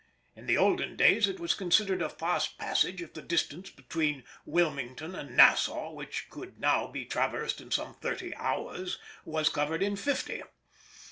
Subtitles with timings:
[0.35, 5.13] In the olden days it was considered a fast passage if the distance between Wilmington
[5.13, 6.27] and Nassau, which
[6.57, 10.41] now could be traversed in some thirty hours, was covered in fifty.